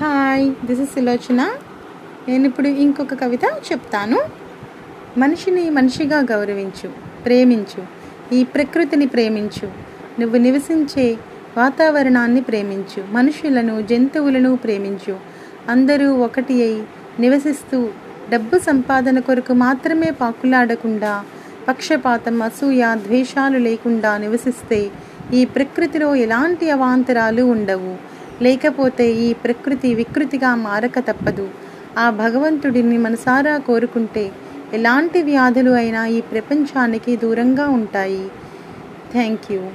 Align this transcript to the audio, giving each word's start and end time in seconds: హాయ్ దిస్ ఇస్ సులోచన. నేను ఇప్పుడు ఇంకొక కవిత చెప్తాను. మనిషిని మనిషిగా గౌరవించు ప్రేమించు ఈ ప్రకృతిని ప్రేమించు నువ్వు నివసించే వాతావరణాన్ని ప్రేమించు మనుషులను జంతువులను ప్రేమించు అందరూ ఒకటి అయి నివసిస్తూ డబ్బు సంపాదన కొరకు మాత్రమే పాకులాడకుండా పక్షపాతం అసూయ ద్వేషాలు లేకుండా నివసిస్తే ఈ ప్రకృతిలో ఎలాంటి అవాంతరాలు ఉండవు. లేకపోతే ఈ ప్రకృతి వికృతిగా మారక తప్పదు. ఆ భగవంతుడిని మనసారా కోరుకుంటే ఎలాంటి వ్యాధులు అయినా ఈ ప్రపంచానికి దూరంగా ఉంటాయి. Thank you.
హాయ్ 0.00 0.66
దిస్ 0.66 0.80
ఇస్ 0.80 0.90
సులోచన. 0.90 1.40
నేను 2.28 2.44
ఇప్పుడు 2.46 2.68
ఇంకొక 2.68 3.14
కవిత 3.14 3.44
చెప్తాను. 3.44 4.18
మనిషిని 5.18 5.70
మనిషిగా 5.70 6.18
గౌరవించు 6.18 6.88
ప్రేమించు 7.24 7.82
ఈ 8.34 8.44
ప్రకృతిని 8.44 9.06
ప్రేమించు 9.06 9.68
నువ్వు 10.20 10.38
నివసించే 10.38 11.16
వాతావరణాన్ని 11.56 12.40
ప్రేమించు 12.40 13.04
మనుషులను 13.12 13.82
జంతువులను 13.82 14.56
ప్రేమించు 14.56 15.16
అందరూ 15.70 16.08
ఒకటి 16.16 16.62
అయి 16.62 16.82
నివసిస్తూ 17.20 17.88
డబ్బు 18.30 18.58
సంపాదన 18.58 19.18
కొరకు 19.18 19.52
మాత్రమే 19.52 20.10
పాకులాడకుండా 20.10 21.24
పక్షపాతం 21.68 22.42
అసూయ 22.42 22.82
ద్వేషాలు 23.06 23.58
లేకుండా 23.58 24.16
నివసిస్తే 24.16 24.90
ఈ 25.34 25.44
ప్రకృతిలో 25.44 26.14
ఎలాంటి 26.14 26.70
అవాంతరాలు 26.70 27.42
ఉండవు. 27.42 28.15
లేకపోతే 28.42 29.12
ఈ 29.12 29.32
ప్రకృతి 29.32 29.94
వికృతిగా 29.94 30.54
మారక 30.54 30.98
తప్పదు. 30.98 31.48
ఆ 31.98 32.10
భగవంతుడిని 32.10 32.98
మనసారా 32.98 33.58
కోరుకుంటే 33.58 34.32
ఎలాంటి 34.72 35.22
వ్యాధులు 35.22 35.70
అయినా 35.70 36.06
ఈ 36.06 36.20
ప్రపంచానికి 36.20 37.16
దూరంగా 37.16 37.68
ఉంటాయి. 37.68 38.28
Thank 39.12 39.52
you. 39.52 39.70